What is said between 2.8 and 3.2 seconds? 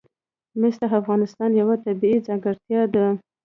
ده.